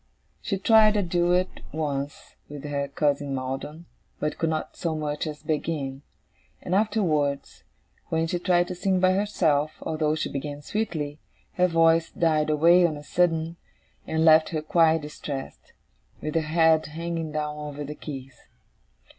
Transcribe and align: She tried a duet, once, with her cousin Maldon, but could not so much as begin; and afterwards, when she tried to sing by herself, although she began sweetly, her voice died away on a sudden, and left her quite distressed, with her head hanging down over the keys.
She 0.41 0.57
tried 0.57 0.97
a 0.97 1.03
duet, 1.03 1.59
once, 1.71 2.35
with 2.49 2.63
her 2.63 2.87
cousin 2.87 3.35
Maldon, 3.35 3.85
but 4.19 4.39
could 4.39 4.49
not 4.49 4.75
so 4.75 4.95
much 4.95 5.27
as 5.27 5.43
begin; 5.43 6.01
and 6.59 6.73
afterwards, 6.73 7.63
when 8.09 8.25
she 8.25 8.39
tried 8.39 8.67
to 8.69 8.73
sing 8.73 8.99
by 8.99 9.11
herself, 9.11 9.73
although 9.83 10.15
she 10.15 10.27
began 10.31 10.63
sweetly, 10.63 11.19
her 11.53 11.67
voice 11.67 12.09
died 12.09 12.49
away 12.49 12.83
on 12.83 12.97
a 12.97 13.03
sudden, 13.03 13.57
and 14.07 14.25
left 14.25 14.49
her 14.49 14.63
quite 14.63 15.01
distressed, 15.01 15.73
with 16.19 16.33
her 16.33 16.41
head 16.41 16.87
hanging 16.87 17.31
down 17.31 17.55
over 17.57 17.83
the 17.83 17.93
keys. 17.93 18.47